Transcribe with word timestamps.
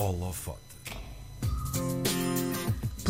Holofote. 0.00 0.60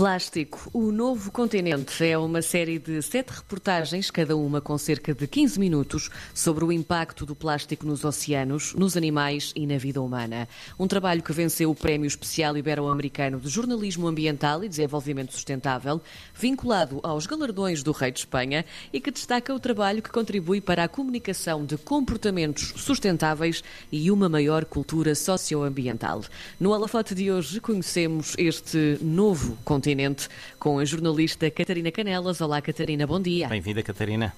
Plástico, 0.00 0.70
o 0.72 0.90
novo 0.90 1.30
continente 1.30 2.02
é 2.02 2.16
uma 2.16 2.40
série 2.40 2.78
de 2.78 3.02
sete 3.02 3.32
reportagens, 3.32 4.10
cada 4.10 4.34
uma 4.34 4.58
com 4.58 4.78
cerca 4.78 5.12
de 5.12 5.26
15 5.26 5.60
minutos, 5.60 6.08
sobre 6.32 6.64
o 6.64 6.72
impacto 6.72 7.26
do 7.26 7.36
plástico 7.36 7.84
nos 7.84 8.02
oceanos, 8.02 8.72
nos 8.72 8.96
animais 8.96 9.52
e 9.54 9.66
na 9.66 9.76
vida 9.76 10.00
humana. 10.00 10.48
Um 10.78 10.88
trabalho 10.88 11.22
que 11.22 11.34
venceu 11.34 11.70
o 11.70 11.74
Prémio 11.74 12.06
Especial 12.06 12.56
Ibero-Americano 12.56 13.38
de 13.38 13.50
Jornalismo 13.50 14.08
Ambiental 14.08 14.64
e 14.64 14.70
Desenvolvimento 14.70 15.34
Sustentável, 15.34 16.00
vinculado 16.34 17.00
aos 17.02 17.26
galardões 17.26 17.82
do 17.82 17.92
Rei 17.92 18.10
de 18.10 18.20
Espanha 18.20 18.64
e 18.90 19.02
que 19.02 19.10
destaca 19.10 19.54
o 19.54 19.60
trabalho 19.60 20.00
que 20.00 20.08
contribui 20.08 20.62
para 20.62 20.84
a 20.84 20.88
comunicação 20.88 21.66
de 21.66 21.76
comportamentos 21.76 22.72
sustentáveis 22.74 23.62
e 23.92 24.10
uma 24.10 24.30
maior 24.30 24.64
cultura 24.64 25.14
socioambiental. 25.14 26.22
No 26.58 26.72
Alafote 26.72 27.14
de 27.14 27.30
hoje 27.30 27.60
conhecemos 27.60 28.34
este 28.38 28.96
novo 29.02 29.58
continente 29.62 29.89
Continente 29.90 30.28
com 30.60 30.78
a 30.78 30.84
jornalista 30.84 31.50
Catarina 31.50 31.90
Canelas. 31.90 32.40
Olá, 32.40 32.62
Catarina, 32.62 33.08
bom 33.08 33.20
dia. 33.20 33.48
Bem-vinda, 33.48 33.82
Catarina. 33.82 34.32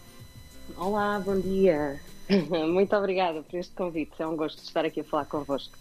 Olá, 0.78 1.20
bom 1.20 1.38
dia. 1.38 2.00
Muito 2.72 2.96
obrigada 2.96 3.42
por 3.42 3.58
este 3.58 3.74
convite. 3.74 4.12
É 4.18 4.26
um 4.26 4.34
gosto 4.34 4.56
de 4.56 4.62
estar 4.62 4.86
aqui 4.86 5.00
a 5.00 5.04
falar 5.04 5.26
convosco. 5.26 5.76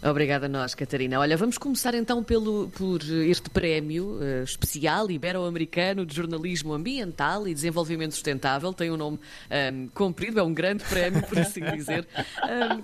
Obrigada 0.00 0.46
a 0.46 0.48
nós, 0.48 0.76
Catarina. 0.76 1.18
Olha, 1.18 1.36
vamos 1.36 1.58
começar 1.58 1.92
então 1.92 2.22
pelo, 2.22 2.68
por 2.68 3.02
este 3.02 3.50
prémio 3.50 4.20
uh, 4.20 4.44
especial 4.44 5.10
Ibero-Americano 5.10 6.06
de 6.06 6.14
Jornalismo 6.14 6.72
Ambiental 6.72 7.48
e 7.48 7.54
Desenvolvimento 7.54 8.12
Sustentável. 8.12 8.72
Tem 8.72 8.92
um 8.92 8.96
nome 8.96 9.16
um, 9.16 9.20
ehm, 9.50 9.86
comprido, 9.88 10.38
é 10.38 10.42
um 10.42 10.54
grande 10.54 10.84
prémio, 10.84 11.20
por 11.26 11.36
assim 11.40 11.62
dizer. 11.74 12.06
Um, 12.44 12.46
ehm, 12.48 12.82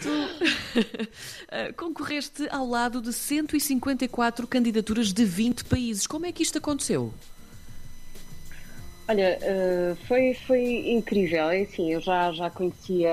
tu 0.00 0.08
uh, 0.08 1.74
concorreste 1.74 2.46
ao 2.48 2.64
lado 2.64 3.02
de 3.02 3.12
154 3.12 4.46
candidaturas 4.46 5.12
de 5.12 5.24
20 5.24 5.64
países. 5.64 6.06
Como 6.06 6.26
é 6.26 6.32
que 6.32 6.44
isto 6.44 6.58
aconteceu? 6.58 7.12
Olha, 9.08 9.36
uh, 9.42 9.96
foi, 10.06 10.34
foi 10.46 10.92
incrível. 10.92 11.50
É 11.50 11.62
assim, 11.62 11.92
eu 11.92 12.00
já, 12.00 12.30
já 12.30 12.48
conhecia 12.50 13.12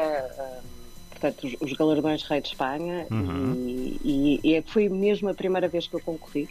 portanto, 1.19 1.45
os, 1.45 1.55
os 1.59 1.73
galardões 1.73 2.23
Rei 2.23 2.41
de 2.41 2.47
Espanha 2.49 3.05
uhum. 3.11 3.53
e, 3.55 4.39
e, 4.43 4.55
e, 4.55 4.61
foi 4.61 4.87
mesmo 4.87 5.29
a 5.29 5.33
primeira 5.33 5.67
vez 5.67 5.87
que 5.87 5.95
eu 5.95 5.99
concorri. 5.99 6.47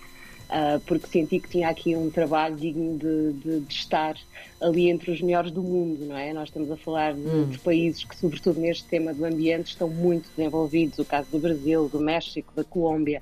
Uh, 0.48 0.80
porque 0.86 1.06
senti 1.08 1.41
que 1.41 1.48
tinha 1.50 1.69
aqui 1.69 1.94
um 1.94 2.10
trabalho 2.10 2.56
digno 2.56 2.97
de, 2.97 3.34
de, 3.34 3.60
de, 3.60 3.70
estar 3.70 4.16
ali 4.62 4.88
entre 4.88 5.10
os 5.10 5.20
melhores 5.20 5.50
do 5.50 5.62
mundo, 5.62 6.06
não 6.06 6.16
é? 6.16 6.33
Nós 6.33 6.48
estamos 6.48 6.70
a 6.70 6.77
falar 6.78 7.12
de, 7.12 7.20
uhum. 7.20 7.48
de, 7.50 7.58
países 7.58 8.02
que, 8.02 8.16
sobretudo 8.16 8.58
neste 8.58 8.84
tema 8.84 9.12
do 9.12 9.27
ambiente, 9.27 9.66
estão 9.66 9.91
muito 9.91 10.30
desenvolvidos, 10.34 10.98
o 10.98 11.05
caso 11.05 11.28
do 11.30 11.38
Brasil, 11.38 11.86
do 11.91 12.00
México, 12.00 12.50
da 12.56 12.64
Colômbia, 12.64 13.20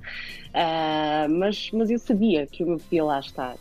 uh, 0.50 1.28
mas, 1.28 1.68
mas 1.72 1.90
eu 1.90 1.98
sabia 1.98 2.46
que 2.46 2.62
eu 2.62 2.68
me 2.68 2.78
podia 2.78 3.02
lá 3.02 3.18
estar, 3.18 3.56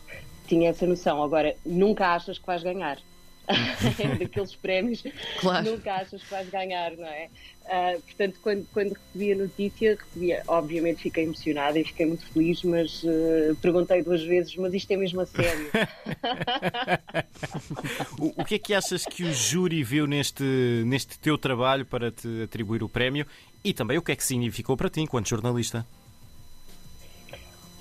tinha 0.46 0.70
essa 0.70 0.86
noção. 0.86 1.20
Agora, 1.20 1.52
nunca 1.66 2.14
achas 2.14 2.38
que 2.38 2.46
vais 2.46 2.62
ganhar. 2.62 2.98
daqueles 4.18 4.54
prémios 4.56 5.02
claro. 5.40 5.70
nunca 5.70 5.94
achas 5.94 6.22
que 6.22 6.30
vais 6.30 6.48
ganhar, 6.50 6.96
não 6.96 7.06
é? 7.06 7.28
Uh, 7.66 8.00
portanto, 8.00 8.38
quando, 8.42 8.66
quando 8.72 8.92
recebi 8.92 9.32
a 9.32 9.36
notícia, 9.36 9.96
recebia, 9.96 10.42
obviamente 10.46 11.02
fiquei 11.02 11.24
emocionada 11.24 11.78
e 11.78 11.84
fiquei 11.84 12.06
muito 12.06 12.24
feliz, 12.26 12.62
mas 12.62 13.02
uh, 13.02 13.56
perguntei 13.60 14.02
duas 14.02 14.22
vezes, 14.22 14.54
mas 14.56 14.72
isto 14.72 14.90
é 14.92 14.96
mesmo 14.96 15.20
a 15.20 15.26
sério? 15.26 15.66
o, 18.20 18.40
o, 18.40 18.44
que 18.44 18.54
é 18.54 18.58
que 18.58 18.72
achas 18.72 19.04
que 19.04 19.24
o 19.24 19.32
júri 19.32 19.82
viu 19.82 20.06
neste, 20.06 20.44
neste 20.86 21.18
teu 21.18 21.36
trabalho 21.36 21.84
para 21.84 22.12
te 22.12 22.42
atribuir 22.42 22.84
o 22.84 22.88
prémio 22.88 23.26
e 23.64 23.74
também 23.74 23.98
o 23.98 24.02
que 24.02 24.12
é 24.12 24.16
que 24.16 24.24
significou 24.24 24.76
para 24.76 24.88
ti 24.88 25.00
enquanto 25.00 25.28
jornalista? 25.28 25.84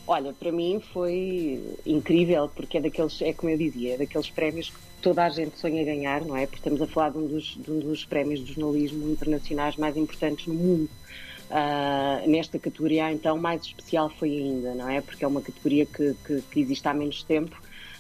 Olha, 0.08 0.34
para 0.34 0.52
mim 0.52 0.82
foi 0.94 1.78
incrível, 1.86 2.50
porque 2.50 2.78
é 2.78 2.82
daqueles, 2.82 3.22
é 3.22 3.34
como 3.34 3.52
eu 3.52 3.58
dizia, 3.58 3.96
é 3.96 3.98
daqueles 3.98 4.30
prémios 4.30 4.70
que 4.70 4.76
toda 5.06 5.24
a 5.24 5.30
gente 5.30 5.60
sonha 5.60 5.84
ganhar, 5.86 6.26
não 6.26 6.36
é? 6.36 6.48
Porque 6.48 6.58
estamos 6.58 6.82
a 6.82 6.88
falar 6.88 7.12
de 7.12 7.20
um 7.20 7.28
dos, 7.28 7.56
de 7.64 7.70
um 7.70 7.78
dos 7.78 8.04
prémios 8.04 8.44
de 8.44 8.54
jornalismo 8.54 9.08
internacionais 9.08 9.76
mais 9.76 9.96
importantes 9.96 10.48
no 10.48 10.56
mundo. 10.56 10.90
Uh, 11.48 12.28
nesta 12.28 12.58
categoria, 12.58 13.12
então, 13.12 13.38
mais 13.38 13.62
especial 13.62 14.10
foi 14.10 14.32
ainda, 14.32 14.74
não 14.74 14.90
é? 14.90 15.02
Porque 15.02 15.24
é 15.24 15.28
uma 15.28 15.44
categoria 15.44 15.86
que, 15.86 16.16
que, 16.26 16.42
que 16.50 16.60
existe 16.60 16.88
há 16.88 16.94
menos 16.96 17.22
tempo 17.22 17.56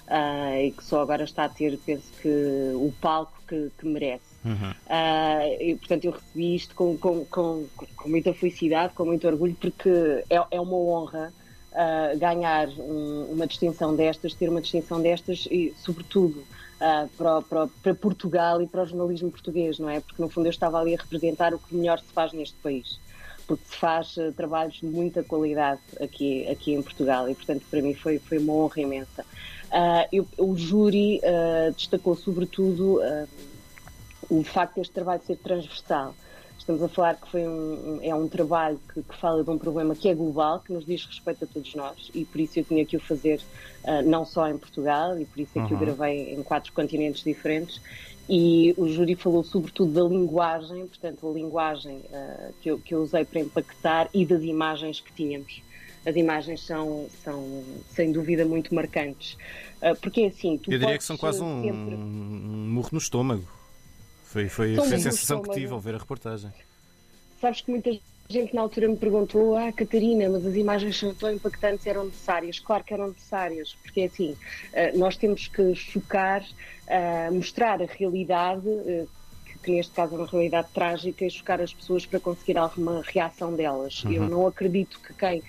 uh, 0.07 0.59
e 0.59 0.71
que 0.71 0.83
só 0.83 0.99
agora 0.99 1.25
está 1.25 1.45
a 1.45 1.49
ter, 1.49 1.77
penso 1.85 2.11
que, 2.23 2.27
o 2.73 2.91
palco 2.99 3.39
que, 3.47 3.69
que 3.77 3.85
merece. 3.85 4.25
Uhum. 4.43 4.71
Uh, 4.71 5.61
e, 5.61 5.75
portanto, 5.75 6.05
eu 6.05 6.11
recebi 6.11 6.55
isto 6.55 6.73
com, 6.73 6.97
com, 6.97 7.23
com, 7.25 7.67
com, 7.97 8.09
muita 8.09 8.33
felicidade, 8.33 8.95
com 8.95 9.05
muito 9.05 9.27
orgulho, 9.27 9.55
porque 9.61 9.91
é, 10.27 10.43
é 10.49 10.59
uma 10.59 10.75
honra 10.75 11.31
ganhar 12.17 12.69
um, 12.69 13.33
uma 13.33 13.45
distinção 13.45 13.97
destas, 13.97 14.33
ter 14.33 14.47
uma 14.47 14.61
distinção 14.61 15.01
destas 15.01 15.45
e, 15.51 15.73
sobretudo, 15.77 16.41
uh, 16.75 17.07
para, 17.17 17.41
para, 17.41 17.67
para, 17.67 17.95
Portugal 17.95 18.61
e 18.61 18.67
para 18.67 18.83
o 18.83 18.85
jornalismo 18.85 19.31
português, 19.31 19.79
não 19.79 19.89
é? 19.89 19.99
Porque, 19.99 20.21
no 20.21 20.29
fundo, 20.29 20.47
eu 20.47 20.51
estava 20.51 20.79
ali 20.79 20.95
a 20.95 20.97
representar 20.97 21.53
o 21.53 21.59
que 21.59 21.75
melhor 21.75 21.99
se 21.99 22.11
faz 22.13 22.33
neste 22.33 22.55
país. 22.57 22.99
Porque 23.47 23.63
se 23.65 23.75
faz 23.75 24.17
uh, 24.17 24.31
trabalhos 24.33 24.75
de 24.75 24.85
muita 24.85 25.23
qualidade 25.23 25.81
aqui, 26.01 26.47
aqui 26.47 26.73
em 26.73 26.81
Portugal 26.81 27.29
e, 27.29 27.35
portanto, 27.35 27.63
para 27.69 27.81
mim 27.81 27.93
foi, 27.93 28.19
foi 28.19 28.37
uma 28.37 28.53
honra 28.53 28.81
imensa. 28.81 29.25
Eu, 30.09 30.25
o 30.37 30.55
júri 30.55 31.19
destacou, 31.75 32.15
sobretudo, 32.15 33.01
o 34.29 34.41
facto 34.43 34.75
deste 34.75 34.93
trabalho 34.93 35.21
ser 35.25 35.35
transversal. 35.37 36.15
Estamos 36.65 36.81
a 36.81 36.89
falar 36.89 37.13
que 37.13 37.29
foi 37.29 37.47
um, 37.47 37.99
é 38.01 38.15
um 38.15 38.27
trabalho 38.27 38.79
que, 38.91 39.03
que, 39.03 39.15
fala 39.17 39.43
de 39.43 39.49
um 39.51 39.57
problema 39.57 39.93
que 39.93 40.09
é 40.09 40.15
global, 40.15 40.59
que 40.61 40.73
nos 40.73 40.83
diz 40.83 41.05
respeito 41.05 41.43
a 41.43 41.47
todos 41.47 41.75
nós, 41.75 42.09
e 42.11 42.25
por 42.25 42.41
isso 42.41 42.57
eu 42.57 42.63
tinha 42.63 42.83
que 42.83 42.97
o 42.97 42.99
fazer 42.99 43.39
uh, 43.83 44.01
não 44.03 44.25
só 44.25 44.49
em 44.49 44.57
Portugal, 44.57 45.15
e 45.19 45.25
por 45.25 45.39
isso 45.39 45.51
é 45.59 45.67
que 45.67 45.75
uhum. 45.75 45.79
eu 45.79 45.95
gravei 45.95 46.33
em 46.33 46.41
quatro 46.41 46.73
continentes 46.73 47.23
diferentes. 47.23 47.79
E 48.27 48.73
o 48.77 48.87
júri 48.87 49.13
falou 49.13 49.43
sobretudo 49.43 49.91
da 49.91 50.01
linguagem, 50.09 50.87
portanto, 50.87 51.29
a 51.29 51.31
linguagem 51.31 51.97
uh, 51.97 52.51
que, 52.59 52.71
eu, 52.71 52.79
que 52.79 52.95
eu 52.95 53.03
usei 53.03 53.23
para 53.25 53.41
impactar 53.41 54.09
e 54.11 54.25
das 54.25 54.41
imagens 54.41 54.99
que 54.99 55.13
tínhamos 55.13 55.61
as 56.03 56.15
imagens 56.15 56.61
são, 56.61 57.07
são 57.23 57.63
sem 57.89 58.11
dúvida 58.11 58.43
muito 58.43 58.73
marcantes. 58.73 59.37
Uh, 59.81 59.95
porque 60.01 60.21
é 60.21 60.27
assim, 60.27 60.57
tu 60.57 60.71
Eu 60.71 60.79
diria 60.79 60.97
que 60.97 61.03
são 61.03 61.17
quase 61.17 61.41
um, 61.41 61.63
sempre... 61.63 61.95
um 61.95 62.67
murro 62.69 62.89
no 62.91 62.97
estômago. 62.97 63.54
Foi, 64.25 64.49
foi, 64.49 64.75
foi 64.75 64.85
a 64.85 64.99
sensação 64.99 65.41
que 65.41 65.51
tive 65.51 65.71
ao 65.71 65.79
ver 65.79 65.95
a 65.95 65.97
reportagem. 65.97 66.51
Sabes 67.39 67.61
que 67.61 67.71
muita 67.71 67.91
gente 68.29 68.53
na 68.53 68.61
altura 68.61 68.87
me 68.87 68.97
perguntou: 68.97 69.55
Ah, 69.55 69.71
Catarina, 69.71 70.29
mas 70.29 70.45
as 70.45 70.55
imagens 70.55 70.97
são 70.97 71.13
tão 71.13 71.31
impactantes, 71.31 71.85
eram 71.85 72.05
necessárias? 72.05 72.59
Claro 72.59 72.83
que 72.83 72.93
eram 72.93 73.07
necessárias, 73.09 73.75
porque 73.81 74.01
é 74.01 74.05
assim, 74.05 74.35
eh, 74.73 74.91
nós 74.95 75.15
temos 75.15 75.47
que 75.47 75.75
chocar, 75.75 76.43
eh, 76.87 77.29
mostrar 77.31 77.81
a 77.81 77.85
realidade 77.85 78.67
eh, 78.67 79.05
que 79.65 79.71
neste 79.71 79.93
caso 79.93 80.13
é 80.13 80.17
uma 80.19 80.27
realidade 80.27 80.67
trágica, 80.73 81.25
e 81.25 81.29
chocar 81.29 81.59
as 81.59 81.73
pessoas 81.73 82.05
para 82.05 82.19
conseguir 82.19 82.57
alguma 82.57 83.01
reação 83.01 83.53
delas. 83.55 84.03
Uhum. 84.03 84.11
Eu 84.11 84.29
não 84.29 84.47
acredito 84.47 84.99
que 84.99 85.13
quem, 85.13 85.41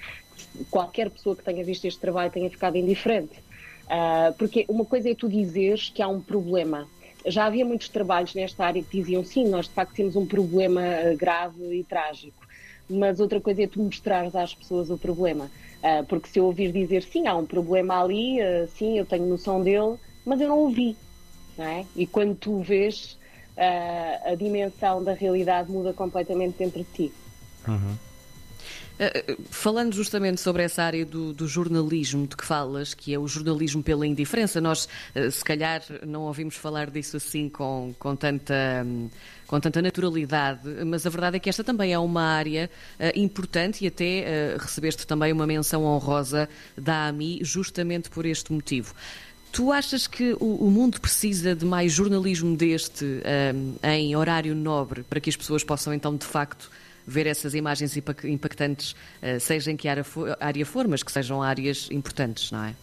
qualquer 0.71 1.11
pessoa 1.11 1.37
que 1.37 1.45
tenha 1.45 1.63
visto 1.63 1.85
este 1.85 2.01
trabalho 2.01 2.31
tenha 2.31 2.49
ficado 2.49 2.77
indiferente. 2.77 3.45
Uh, 3.87 4.35
porque 4.37 4.65
uma 4.69 4.85
coisa 4.85 5.11
é 5.11 5.15
tu 5.15 5.29
dizeres 5.29 5.91
que 5.91 6.03
há 6.03 6.09
um 6.09 6.21
problema, 6.21 6.89
já 7.27 7.47
havia 7.47 7.65
muitos 7.65 7.89
trabalhos 7.89 8.35
nesta 8.35 8.65
área 8.65 8.83
que 8.83 8.99
diziam 8.99 9.25
sim, 9.25 9.49
nós 9.49 9.69
de 9.69 9.75
facto 9.75 9.95
temos 9.95 10.17
um 10.17 10.27
problema 10.27 10.85
eh, 10.85 11.17
grave 11.17 11.81
e 11.81 11.85
trágico. 11.85 12.45
Mas 12.89 13.19
outra 13.19 13.41
coisa 13.41 13.63
é 13.63 13.67
tu 13.67 13.83
mostrares 13.83 14.35
às 14.35 14.55
pessoas 14.55 14.91
o 14.91 14.99
problema. 14.99 15.51
Uh, 15.83 16.07
porque 16.07 16.29
se 16.29 16.39
eu 16.39 16.45
ouvir 16.45 16.71
dizer 16.71 17.03
sim, 17.03 17.27
há 17.27 17.35
um 17.35 17.45
problema 17.45 18.01
ali, 18.01 18.41
uh, 18.41 18.69
sim, 18.69 18.97
eu 18.97 19.05
tenho 19.05 19.27
noção 19.27 19.61
dele, 19.63 19.97
mas 20.25 20.41
eu 20.41 20.49
não 20.49 20.61
ouvi. 20.61 20.97
Não 21.59 21.65
é? 21.65 21.85
E 21.97 22.07
quando 22.07 22.37
tu 22.37 22.61
vês, 22.61 23.19
a 23.57 24.35
dimensão 24.35 25.03
da 25.03 25.15
realidade 25.15 25.71
muda 25.71 25.95
completamente 25.95 26.59
dentro 26.59 26.85
de 26.85 26.91
ti. 26.93 27.13
Uhum. 27.67 27.97
Eh, 28.99 29.25
eh, 29.29 29.37
falando 29.51 29.95
justamente 29.95 30.41
sobre 30.41 30.63
essa 30.63 30.83
área 30.83 31.05
do, 31.05 31.33
do, 31.33 31.47
jornalismo 31.47 32.27
de 32.27 32.35
que 32.35 32.45
falas, 32.45 32.95
que 32.95 33.13
é 33.13 33.19
o 33.19 33.29
jornalismo 33.29 33.83
pela 33.83 34.07
indiferença, 34.07 34.59
nós 34.59 34.89
eh, 35.15 35.31
se 35.31 35.45
calhar 35.45 35.83
não 36.07 36.23
ouvimos 36.23 36.57
falar 36.57 36.91
disso 36.91 37.17
assim 37.17 37.49
com, 37.49 37.95
com 37.99 38.17
tanta. 38.17 38.87
Com 39.47 39.61
tanta 39.61 39.81
naturalidade, 39.81 40.69
mas 40.85 41.07
a 41.07 41.09
verdade 41.09 41.37
é 41.37 41.39
que 41.39 41.49
esta 41.49 41.63
também 41.63 41.93
é 41.93 41.99
uma 42.01 42.21
área 42.21 42.69
importante 43.15 43.85
e 43.85 43.87
até 43.87 44.57
recebeste 44.59 45.07
também 45.07 45.33
uma 45.33 45.47
menção 45.47 45.85
honrosa 45.85 46.49
da 46.77 47.07
AMI 47.07 47.39
justamente 47.43 48.11
por 48.11 48.27
este 48.27 48.53
motivo. 48.53 48.93
Tu 49.53 49.71
achas 49.71 50.09
que 50.09 50.33
o, 50.41 50.67
o 50.67 50.69
mundo 50.69 51.01
precisa 51.01 51.55
de 51.55 51.65
mais 51.65 51.93
jornalismo 51.93 52.57
deste 52.57 53.23
em 53.85 54.17
horário 54.17 54.53
nobre 54.53 55.05
para 55.05 55.21
que 55.21 55.31
as 55.31 55.37
pessoas 55.37 55.63
possam 55.63 55.95
então 55.95 56.17
de 56.17 56.27
facto 56.27 56.69
ver 57.07 57.27
essas 57.27 57.55
imagens 57.55 57.97
impactantes, 57.97 58.97
eh, 59.23 59.39
seja 59.39 59.71
em 59.71 59.77
que 59.77 59.89
área 59.89 60.67
for, 60.67 60.89
mas 60.89 61.03
que 61.03 61.13
sejam 61.13 61.43
áreas 61.43 61.89
importantes, 61.91 62.51
não 62.51 62.65
é? 62.65 62.75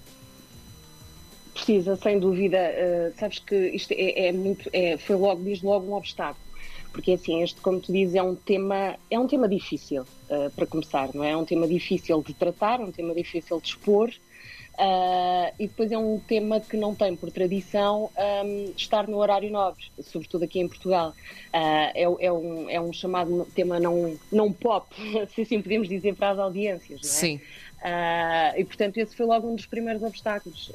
Precisa, 1.53 1.95
sem 1.97 2.19
dúvida. 2.19 2.57
Uh, 2.57 3.19
sabes 3.19 3.39
que 3.39 3.55
isto 3.69 3.91
é, 3.91 4.27
é 4.27 4.31
muito, 4.31 4.67
é, 4.73 4.97
foi 4.97 5.15
logo, 5.15 5.43
diz 5.43 5.61
logo 5.61 5.91
um 5.91 5.93
obstáculo. 5.93 6.43
porque 6.91 7.11
assim, 7.11 7.43
este, 7.43 7.59
como 7.61 7.79
tu 7.79 7.91
dizes, 7.91 8.15
é 8.15 8.23
um 8.23 8.35
tema, 8.35 8.95
é 9.09 9.19
um 9.19 9.27
tema 9.27 9.47
difícil 9.47 10.01
uh, 10.01 10.49
para 10.55 10.65
começar, 10.65 11.09
não 11.13 11.23
é? 11.23 11.31
É 11.31 11.37
um 11.37 11.45
tema 11.45 11.67
difícil 11.67 12.23
de 12.25 12.33
tratar, 12.33 12.79
um 12.79 12.91
tema 12.91 13.13
difícil 13.13 13.59
de 13.61 13.67
expor, 13.67 14.11
Uh, 14.73 15.53
e 15.59 15.67
depois 15.67 15.91
é 15.91 15.97
um 15.97 16.19
tema 16.19 16.59
que 16.59 16.75
não 16.75 16.95
tem 16.95 17.15
por 17.15 17.31
tradição 17.31 18.09
um, 18.43 18.73
estar 18.75 19.07
no 19.07 19.17
horário 19.17 19.51
nobre, 19.51 19.83
sobretudo 20.01 20.45
aqui 20.45 20.59
em 20.59 20.67
Portugal. 20.67 21.09
Uh, 21.09 21.91
é, 21.93 22.01
é, 22.01 22.31
um, 22.31 22.69
é 22.69 22.81
um 22.81 22.91
chamado 22.91 23.47
tema 23.53 23.79
não, 23.79 24.17
não 24.31 24.51
pop, 24.51 24.87
se 25.35 25.41
assim 25.41 25.61
podemos 25.61 25.87
dizer, 25.87 26.15
para 26.15 26.31
as 26.31 26.39
audiências. 26.39 27.01
Não 27.01 27.09
é? 27.09 27.11
Sim. 27.11 27.35
Uh, 27.35 28.59
e 28.59 28.63
portanto, 28.63 28.97
esse 28.97 29.15
foi 29.15 29.25
logo 29.27 29.47
um 29.47 29.55
dos 29.55 29.67
primeiros 29.67 30.01
obstáculos: 30.01 30.71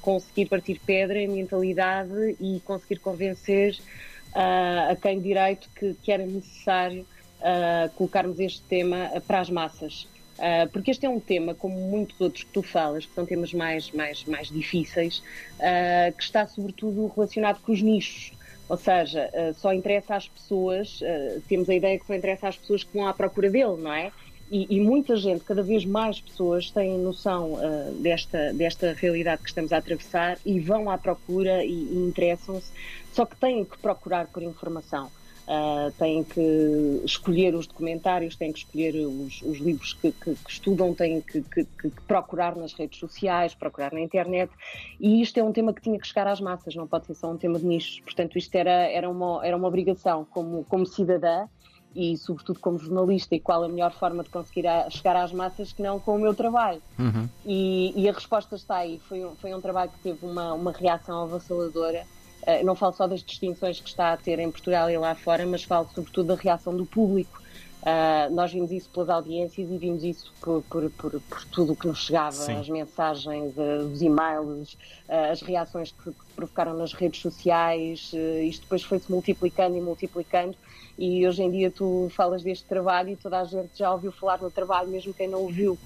conseguir 0.00 0.46
partir 0.46 0.80
pedra 0.84 1.20
em 1.20 1.28
mentalidade 1.28 2.36
e 2.40 2.60
conseguir 2.64 2.98
convencer 2.98 3.78
a 4.34 4.96
quem 4.96 5.20
direito 5.20 5.68
que, 5.76 5.94
que 6.02 6.10
era 6.10 6.26
necessário 6.26 7.06
colocarmos 7.94 8.40
este 8.40 8.62
tema 8.62 9.10
para 9.26 9.40
as 9.40 9.50
massas. 9.50 10.08
Uh, 10.36 10.68
porque 10.70 10.90
este 10.90 11.06
é 11.06 11.08
um 11.08 11.18
tema, 11.18 11.54
como 11.54 11.76
muitos 11.76 12.20
outros 12.20 12.44
que 12.44 12.50
tu 12.50 12.62
falas, 12.62 13.06
que 13.06 13.14
são 13.14 13.24
temas 13.24 13.54
mais, 13.54 13.90
mais, 13.90 14.24
mais 14.24 14.48
difíceis, 14.48 15.22
uh, 15.58 16.14
que 16.14 16.22
está 16.22 16.46
sobretudo 16.46 17.10
relacionado 17.14 17.60
com 17.62 17.72
os 17.72 17.80
nichos. 17.80 18.32
Ou 18.68 18.76
seja, 18.76 19.30
uh, 19.32 19.54
só 19.54 19.72
interessa 19.72 20.16
às 20.16 20.28
pessoas, 20.28 21.00
temos 21.48 21.68
a 21.70 21.74
ideia 21.74 21.98
que 21.98 22.06
só 22.06 22.14
interessa 22.14 22.48
às 22.48 22.56
pessoas 22.56 22.84
que 22.84 22.92
vão 22.92 23.06
à 23.06 23.14
procura 23.14 23.48
dele, 23.48 23.76
não 23.78 23.92
é? 23.92 24.12
E, 24.50 24.76
e 24.76 24.80
muita 24.80 25.16
gente, 25.16 25.42
cada 25.44 25.62
vez 25.62 25.84
mais 25.84 26.20
pessoas, 26.20 26.70
têm 26.70 26.98
noção 26.98 27.58
desta, 27.98 28.52
desta 28.52 28.92
realidade 28.92 29.42
que 29.42 29.48
estamos 29.48 29.72
a 29.72 29.78
atravessar 29.78 30.38
e 30.46 30.60
vão 30.60 30.88
à 30.88 30.96
procura 30.96 31.64
e, 31.64 31.72
e 31.72 31.96
interessam-se, 31.96 32.70
só 33.12 33.26
que 33.26 33.34
têm 33.36 33.64
que 33.64 33.76
procurar 33.78 34.26
por 34.28 34.42
informação. 34.42 35.10
Uh, 35.46 35.92
têm 35.92 36.24
que 36.24 37.02
escolher 37.04 37.54
os 37.54 37.68
documentários, 37.68 38.34
têm 38.34 38.52
que 38.52 38.58
escolher 38.58 39.06
os, 39.06 39.42
os 39.42 39.58
livros 39.58 39.92
que, 39.92 40.10
que, 40.10 40.34
que, 40.34 40.50
estudam, 40.50 40.92
têm 40.92 41.20
que, 41.20 41.40
que, 41.40 41.64
procurar 42.04 42.56
nas 42.56 42.72
redes 42.72 42.98
sociais, 42.98 43.54
procurar 43.54 43.92
na 43.92 44.00
internet. 44.00 44.52
E 44.98 45.22
isto 45.22 45.38
é 45.38 45.44
um 45.44 45.52
tema 45.52 45.72
que 45.72 45.80
tinha 45.80 46.00
que 46.00 46.06
chegar 46.06 46.26
às 46.26 46.40
massas, 46.40 46.74
não 46.74 46.88
pode 46.88 47.06
ser 47.06 47.14
só 47.14 47.30
um 47.30 47.36
tema 47.36 47.60
de 47.60 47.64
nichos. 47.64 48.00
Portanto, 48.00 48.36
isto 48.36 48.52
era, 48.56 48.90
era, 48.90 49.08
uma, 49.08 49.46
era 49.46 49.56
uma 49.56 49.68
obrigação 49.68 50.26
como, 50.28 50.64
como 50.64 50.84
cidadã 50.84 51.46
e, 51.96 52.16
sobretudo, 52.18 52.60
como 52.60 52.78
jornalista. 52.78 53.34
E 53.34 53.40
qual 53.40 53.64
a 53.64 53.68
melhor 53.68 53.92
forma 53.92 54.22
de 54.22 54.28
conseguir 54.28 54.66
a, 54.66 54.90
chegar 54.90 55.16
às 55.16 55.32
massas 55.32 55.72
que 55.72 55.82
não 55.82 55.98
com 55.98 56.16
o 56.16 56.18
meu 56.18 56.34
trabalho? 56.34 56.82
Uhum. 56.98 57.28
E, 57.44 57.92
e, 57.96 58.08
a 58.08 58.12
resposta 58.12 58.54
está 58.54 58.76
aí. 58.76 59.00
Foi, 59.08 59.26
foi 59.40 59.54
um 59.54 59.60
trabalho 59.60 59.90
que 59.90 59.98
teve 60.00 60.24
uma, 60.26 60.52
uma 60.52 60.72
reação 60.72 61.22
avassaladora. 61.22 62.04
Eh, 62.46 62.62
não 62.62 62.76
falo 62.76 62.92
só 62.92 63.08
das 63.08 63.22
distinções 63.22 63.80
que 63.80 63.88
está 63.88 64.12
a 64.12 64.16
ter 64.16 64.38
em 64.38 64.50
Portugal 64.50 64.88
e 64.88 64.96
lá 64.96 65.16
fora, 65.16 65.44
mas 65.44 65.64
falo 65.64 65.90
sobretudo 65.92 66.28
da 66.28 66.40
reação 66.40 66.76
do 66.76 66.86
público. 66.86 67.42
Uh, 67.82 68.34
nós 68.34 68.52
vimos 68.52 68.72
isso 68.72 68.90
pelas 68.90 69.08
audiências 69.08 69.70
e 69.70 69.78
vimos 69.78 70.02
isso 70.02 70.32
por, 70.40 70.60
por, 70.62 70.90
por, 70.90 71.20
por 71.20 71.44
tudo 71.44 71.72
o 71.72 71.76
que 71.76 71.86
nos 71.86 71.98
chegava, 71.98 72.32
Sim. 72.32 72.56
as 72.56 72.68
mensagens, 72.68 73.56
uh, 73.56 73.86
os 73.92 74.02
e-mails, 74.02 74.72
uh, 75.08 75.30
as 75.30 75.40
reações 75.40 75.92
que, 75.92 76.10
que, 76.10 76.26
se 76.26 76.32
provocaram 76.34 76.76
nas 76.76 76.92
redes 76.92 77.20
sociais, 77.20 78.12
isto 78.42 78.62
depois 78.62 78.82
foi-se 78.82 79.08
multiplicando 79.08 79.76
e 79.76 79.80
multiplicando 79.80 80.56
e 80.98 81.24
hoje 81.28 81.44
em 81.44 81.50
dia 81.50 81.70
tu 81.70 82.08
falas 82.10 82.42
deste 82.42 82.64
trabalho 82.64 83.10
e 83.10 83.16
toda 83.16 83.38
a 83.38 83.44
gente 83.44 83.78
já 83.78 83.92
ouviu 83.92 84.10
falar 84.10 84.42
no 84.42 84.50
trabalho, 84.50 84.88
mesmo 84.88 85.14
quem 85.14 85.28
não 85.28 85.42
ouviu. 85.42 85.78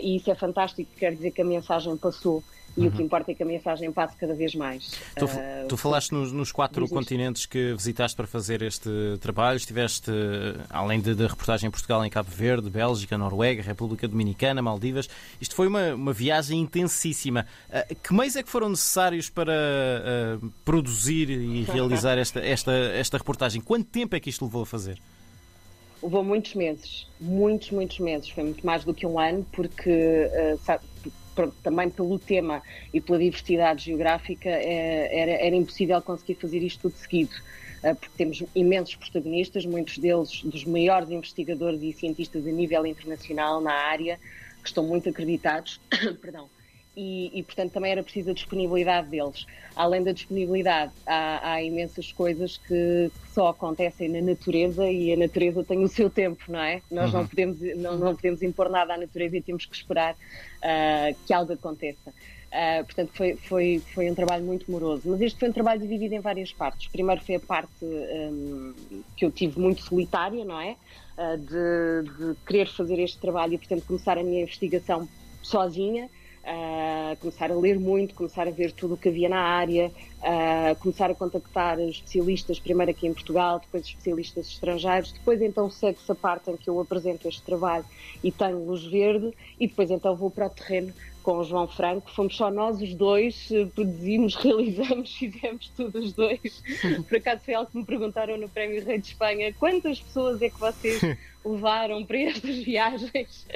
e 0.00 0.16
isso 0.16 0.30
é 0.30 0.34
fantástico, 0.34 0.90
quer 0.96 1.14
dizer 1.14 1.32
que 1.32 1.42
a 1.42 1.44
mensagem 1.44 1.94
passou 1.98 2.42
e 2.78 2.82
uhum. 2.82 2.86
o 2.86 2.92
que 2.92 3.02
importa 3.02 3.32
é 3.32 3.34
que 3.34 3.42
a 3.42 3.46
mensagem 3.46 3.90
passe 3.90 4.16
cada 4.16 4.34
vez 4.34 4.54
mais. 4.54 4.92
Tu, 5.16 5.24
uh, 5.24 5.28
tu 5.68 5.76
falaste 5.76 6.12
nos, 6.12 6.30
nos 6.32 6.52
quatro 6.52 6.88
continentes 6.88 7.44
que 7.44 7.74
visitaste 7.74 8.16
para 8.16 8.26
fazer 8.26 8.62
este 8.62 8.88
trabalho. 9.20 9.56
Estiveste, 9.56 10.12
além 10.70 11.00
da 11.00 11.26
reportagem 11.26 11.66
em 11.66 11.70
Portugal, 11.70 12.04
em 12.04 12.10
Cabo 12.10 12.30
Verde, 12.30 12.70
Bélgica, 12.70 13.18
Noruega, 13.18 13.62
República 13.62 14.06
Dominicana, 14.06 14.62
Maldivas. 14.62 15.08
Isto 15.40 15.56
foi 15.56 15.66
uma, 15.66 15.94
uma 15.94 16.12
viagem 16.12 16.60
intensíssima. 16.60 17.46
Uh, 17.68 17.94
que 17.96 18.14
meios 18.14 18.36
é 18.36 18.42
que 18.44 18.50
foram 18.50 18.68
necessários 18.68 19.28
para 19.28 19.52
uh, 19.52 20.50
produzir 20.64 21.30
e 21.30 21.62
realizar 21.70 22.16
esta, 22.16 22.38
esta, 22.38 22.72
esta 22.72 23.18
reportagem? 23.18 23.60
Quanto 23.60 23.86
tempo 23.86 24.14
é 24.14 24.20
que 24.20 24.30
isto 24.30 24.44
levou 24.44 24.62
a 24.62 24.66
fazer? 24.66 25.00
Levou 26.00 26.22
muitos 26.22 26.54
meses, 26.54 27.08
muitos, 27.20 27.70
muitos 27.72 27.98
meses. 27.98 28.28
Foi 28.28 28.44
muito 28.44 28.64
mais 28.64 28.84
do 28.84 28.94
que 28.94 29.04
um 29.04 29.18
ano, 29.18 29.44
porque 29.50 29.90
uh, 29.90 30.58
também 31.62 31.88
pelo 31.88 32.18
tema 32.18 32.62
e 32.92 33.00
pela 33.00 33.18
diversidade 33.18 33.84
geográfica, 33.84 34.48
é, 34.48 35.20
era, 35.20 35.32
era 35.46 35.56
impossível 35.56 36.00
conseguir 36.02 36.34
fazer 36.34 36.62
isto 36.62 36.82
tudo 36.82 36.96
seguido 36.96 37.34
eh, 37.82 37.94
porque 37.94 38.14
temos 38.16 38.42
imensos 38.54 38.96
protagonistas, 38.96 39.64
muitos 39.64 39.98
deles 39.98 40.42
dos 40.42 40.64
maiores 40.64 41.10
investigadores 41.10 41.80
e 41.82 41.92
cientistas 41.92 42.46
a 42.46 42.50
nível 42.50 42.84
internacional 42.86 43.60
na 43.60 43.72
área, 43.72 44.18
que 44.62 44.68
estão 44.68 44.84
muito 44.84 45.08
acreditados. 45.08 45.80
Perdão 46.20 46.48
e, 46.98 47.30
e, 47.32 47.42
portanto 47.44 47.70
também 47.72 47.92
era 47.92 48.02
preciso 48.02 48.30
a 48.30 48.34
disponibilidade 48.34 49.08
deles. 49.08 49.46
Além 49.76 50.02
da 50.02 50.10
disponibilidade, 50.10 50.90
há, 51.06 51.52
há 51.52 51.62
imensas 51.62 52.10
coisas 52.10 52.56
que, 52.56 53.10
que, 53.22 53.32
só 53.32 53.48
acontecem 53.48 54.08
na 54.08 54.20
natureza 54.20 54.90
e 54.90 55.12
a 55.12 55.16
natureza 55.16 55.62
tem 55.62 55.84
o 55.84 55.88
seu 55.88 56.10
tempo, 56.10 56.42
não 56.48 56.58
é? 56.58 56.82
Nós 56.90 57.14
uhum. 57.14 57.20
não, 57.20 57.28
podemos, 57.28 57.60
não, 57.76 57.96
não, 57.96 58.16
podemos 58.16 58.42
impor 58.42 58.68
nada 58.68 58.94
à 58.94 58.98
natureza 58.98 59.36
e 59.36 59.40
temos 59.40 59.64
que 59.64 59.76
esperar 59.76 60.14
uh, 60.14 61.16
que 61.24 61.32
algo 61.32 61.52
aconteça. 61.52 62.10
Uh, 62.10 62.84
portanto, 62.84 63.10
foi, 63.14 63.36
foi, 63.36 63.82
foi 63.94 64.10
um 64.10 64.14
trabalho 64.14 64.44
muito 64.44 64.68
moroso. 64.68 65.02
Mas 65.04 65.20
este 65.20 65.38
foi 65.38 65.50
um 65.50 65.52
trabalho 65.52 65.80
dividido 65.80 66.16
em 66.16 66.20
várias 66.20 66.52
partes. 66.52 66.88
Primeiro 66.88 67.20
foi 67.20 67.36
a 67.36 67.40
parte 67.40 67.84
um, 67.84 68.74
que 69.16 69.24
eu 69.24 69.30
tive 69.30 69.60
muito 69.60 69.82
solitária, 69.82 70.44
não 70.44 70.60
é? 70.60 70.74
Uh, 71.16 71.36
de, 71.36 72.10
de, 72.16 72.34
querer 72.44 72.66
fazer 72.66 72.98
este 72.98 73.18
trabalho 73.18 73.54
e, 73.54 73.58
portanto, 73.58 73.84
começar 73.86 74.18
a 74.18 74.24
minha 74.24 74.42
investigação 74.42 75.08
sozinha 75.42 76.10
uh, 76.48 77.16
começar 77.18 77.50
a 77.50 77.54
ler 77.54 77.78
muito, 77.78 78.14
começar 78.14 78.48
a 78.48 78.50
ver 78.50 78.72
tudo 78.72 78.94
o 78.94 78.96
que 78.96 79.08
havia 79.08 79.28
na 79.28 79.40
área, 79.40 79.92
uh, 80.20 80.74
começar 80.80 81.10
a 81.10 81.14
contactar 81.14 81.78
especialistas, 81.80 82.58
primeiro 82.58 82.90
aqui 82.90 83.06
em 83.06 83.12
Portugal, 83.12 83.60
depois 83.60 83.84
especialistas 83.84 84.48
estrangeiros, 84.48 85.12
depois 85.12 85.40
então 85.42 85.70
segue-se 85.70 86.10
a 86.10 86.14
parte 86.14 86.50
em 86.50 86.56
que 86.56 86.68
eu 86.68 86.80
apresento 86.80 87.28
este 87.28 87.42
trabalho 87.42 87.84
e 88.24 88.32
tenho 88.32 88.64
luz 88.64 88.84
verde, 88.84 89.32
e 89.60 89.66
depois 89.66 89.90
então 89.90 90.16
vou 90.16 90.30
para 90.30 90.46
o 90.46 90.50
terreno 90.50 90.92
com 91.28 91.40
o 91.40 91.44
João 91.44 91.68
Franco, 91.68 92.10
fomos 92.10 92.34
só 92.34 92.50
nós 92.50 92.80
os 92.80 92.94
dois, 92.94 93.50
eh, 93.52 93.66
produzimos, 93.74 94.34
realizamos, 94.42 95.14
fizemos 95.14 95.70
tudo 95.76 95.98
os 95.98 96.14
dois. 96.14 96.62
Por 97.06 97.18
acaso 97.18 97.42
foi 97.44 97.52
algo 97.52 97.70
que 97.70 97.76
me 97.76 97.84
perguntaram 97.84 98.38
no 98.38 98.48
Prémio 98.48 98.82
Rei 98.82 98.98
de 98.98 99.08
Espanha: 99.08 99.52
quantas 99.58 100.00
pessoas 100.00 100.40
é 100.40 100.48
que 100.48 100.58
vocês 100.58 101.02
levaram 101.44 102.02
para 102.06 102.18
estas 102.18 102.56
viagens? 102.64 103.46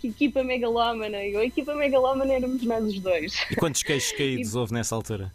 que 0.00 0.08
equipa 0.08 0.42
megalómana? 0.42 1.22
E 1.22 1.36
a 1.36 1.44
equipa 1.44 1.72
megalómana 1.72 2.32
éramos 2.32 2.60
nós 2.64 2.84
os 2.84 2.98
dois. 2.98 3.46
E 3.48 3.54
quantos 3.54 3.84
queixos 3.84 4.10
caídos 4.18 4.52
e... 4.52 4.58
houve 4.58 4.74
nessa 4.74 4.96
altura? 4.96 5.32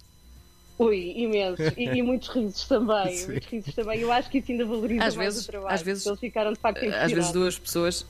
Ui, 0.78 1.14
imensos. 1.16 1.72
E, 1.78 1.84
e, 1.84 2.02
muitos 2.02 2.28
risos 2.28 2.68
também. 2.68 3.16
Sim. 3.16 3.28
Muitos 3.28 3.48
risos 3.48 3.74
também. 3.74 4.02
Eu 4.02 4.12
acho 4.12 4.30
que 4.30 4.40
isso 4.40 4.52
ainda 4.52 4.66
valoriza 4.66 5.06
às 5.06 5.16
mais 5.16 5.34
vezes, 5.34 5.48
o 5.48 5.50
trabalho. 5.50 5.74
Às 5.74 5.82
vezes, 5.82 6.06
eles 6.06 6.20
ficaram 6.20 6.52
de 6.52 6.60
facto 6.60 6.84
Às 6.84 7.12
vezes 7.14 7.32
duas 7.32 7.58
pessoas 7.58 8.06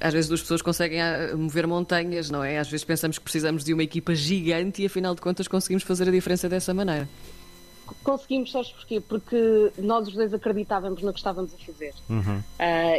às 0.00 0.12
vezes 0.12 0.28
duas 0.28 0.40
pessoas 0.40 0.62
conseguem 0.62 1.00
ah, 1.00 1.34
mover 1.34 1.66
montanhas, 1.66 2.30
não 2.30 2.42
é? 2.44 2.58
Às 2.58 2.68
vezes 2.68 2.84
pensamos 2.84 3.18
que 3.18 3.24
precisamos 3.24 3.64
de 3.64 3.72
uma 3.72 3.82
equipa 3.82 4.14
gigante 4.14 4.82
e 4.82 4.86
afinal 4.86 5.14
de 5.14 5.20
contas 5.20 5.48
conseguimos 5.48 5.82
fazer 5.82 6.08
a 6.08 6.12
diferença 6.12 6.48
dessa 6.48 6.72
maneira. 6.74 7.08
Conseguimos, 8.02 8.50
sabes 8.50 8.70
porquê? 8.72 9.00
Porque 9.00 9.72
nós 9.78 10.08
os 10.08 10.14
dois 10.14 10.34
acreditávamos 10.34 11.02
no 11.02 11.12
que 11.12 11.18
estávamos 11.18 11.54
a 11.54 11.58
fazer. 11.58 11.94
Uhum. 12.10 12.38
Uh, 12.38 12.42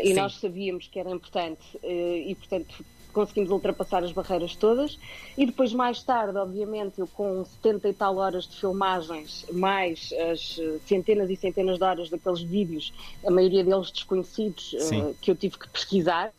e 0.04 0.08
Sim. 0.08 0.14
nós 0.14 0.40
sabíamos 0.40 0.88
que 0.88 1.00
era 1.00 1.10
importante 1.10 1.62
uh, 1.84 1.88
e, 2.26 2.34
portanto, 2.36 2.86
conseguimos 3.12 3.52
ultrapassar 3.52 4.04
as 4.04 4.14
barreiras 4.14 4.56
todas. 4.56 4.98
E 5.38 5.46
depois, 5.46 5.74
mais 5.74 6.02
tarde, 6.04 6.38
obviamente, 6.38 7.00
eu 7.00 7.08
com 7.08 7.44
70 7.44 7.90
e 7.90 7.94
tal 7.94 8.16
horas 8.16 8.48
de 8.48 8.56
filmagens, 8.56 9.46
mais 9.52 10.14
as 10.32 10.58
centenas 10.86 11.30
e 11.30 11.36
centenas 11.36 11.78
de 11.78 11.84
horas 11.84 12.10
daqueles 12.10 12.42
vídeos, 12.42 12.94
a 13.26 13.32
maioria 13.32 13.66
deles 13.66 13.92
desconhecidos, 13.92 14.74
uh, 14.74 15.14
que 15.22 15.32
eu 15.32 15.36
tive 15.36 15.58
que 15.58 15.68
pesquisar 15.68 16.32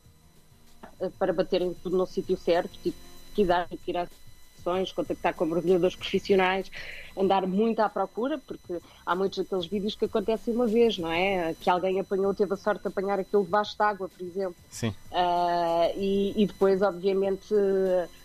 para 1.18 1.32
baterem 1.32 1.74
tudo 1.82 1.96
no 1.96 2.06
sítio 2.06 2.36
certo, 2.36 2.78
tipo, 2.82 2.96
pesquisar, 3.26 3.68
tirar 3.84 4.08
sessões, 4.56 4.92
contactar 4.92 5.34
com 5.34 5.44
mergulhadores 5.46 5.96
profissionais, 5.96 6.70
andar 7.16 7.46
muito 7.46 7.80
à 7.80 7.88
procura, 7.88 8.38
porque 8.38 8.80
há 9.06 9.14
muitos 9.14 9.38
daqueles 9.38 9.66
vídeos 9.66 9.94
que 9.94 10.04
acontecem 10.04 10.54
uma 10.54 10.66
vez, 10.66 10.98
não 10.98 11.10
é? 11.10 11.54
Que 11.60 11.70
alguém 11.70 11.98
apanhou, 11.98 12.34
teve 12.34 12.52
a 12.52 12.56
sorte 12.56 12.82
de 12.82 12.88
apanhar 12.88 13.18
aquilo 13.18 13.44
debaixo 13.44 13.76
de 13.76 13.82
água, 13.82 14.08
por 14.08 14.24
exemplo. 14.24 14.56
Sim. 14.68 14.88
Uh, 15.10 15.96
e, 15.96 16.42
e, 16.42 16.46
depois, 16.46 16.82
obviamente, 16.82 17.54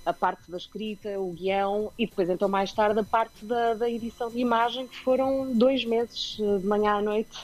a 0.05 0.13
parte 0.13 0.49
da 0.51 0.57
escrita, 0.57 1.19
o 1.19 1.31
guião, 1.31 1.91
e 1.97 2.05
depois, 2.05 2.29
então, 2.29 2.49
mais 2.49 2.73
tarde, 2.73 2.99
a 2.99 3.03
parte 3.03 3.45
da, 3.45 3.73
da 3.75 3.89
edição 3.89 4.29
de 4.29 4.39
imagem, 4.39 4.87
que 4.87 4.97
foram 4.97 5.53
dois 5.53 5.85
meses, 5.85 6.37
de 6.37 6.65
manhã 6.65 6.95
à 6.95 7.01
noite 7.01 7.37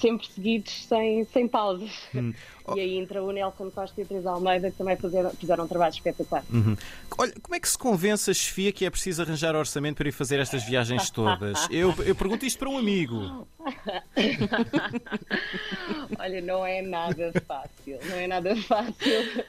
sempre 0.00 0.26
seguidos, 0.26 0.86
sem, 0.86 1.24
sem 1.24 1.48
pausas. 1.48 1.90
Hum. 2.14 2.32
E 2.74 2.80
aí 2.80 2.98
entra 2.98 3.22
o 3.22 3.30
Nelson 3.30 3.70
Costa 3.70 4.00
e 4.00 4.02
a 4.02 4.06
Teresa 4.06 4.30
Almeida, 4.30 4.70
que 4.72 4.76
também 4.76 4.96
fizeram, 4.96 5.30
fizeram 5.30 5.64
um 5.64 5.68
trabalho 5.68 5.92
espetacular. 5.92 6.42
Uhum. 6.52 6.76
Olha, 7.16 7.32
como 7.40 7.54
é 7.54 7.60
que 7.60 7.68
se 7.68 7.78
convence 7.78 8.28
a 8.28 8.34
chefia 8.34 8.72
que 8.72 8.84
é 8.84 8.90
preciso 8.90 9.22
arranjar 9.22 9.54
orçamento 9.54 9.98
para 9.98 10.08
ir 10.08 10.12
fazer 10.12 10.40
estas 10.40 10.64
viagens 10.64 11.08
todas? 11.10 11.66
Eu, 11.70 11.94
eu 12.04 12.14
pergunto 12.14 12.44
isto 12.44 12.58
para 12.58 12.68
um 12.68 12.76
amigo. 12.76 13.46
Olha, 16.18 16.40
não 16.40 16.64
é 16.64 16.82
nada 16.82 17.32
fácil, 17.46 17.98
não 18.08 18.16
é 18.16 18.26
nada 18.26 18.56
fácil, 18.56 19.44